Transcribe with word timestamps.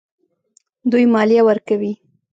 دوی 0.91 1.05
مالیه 1.13 1.41
ورکوي. 1.47 1.93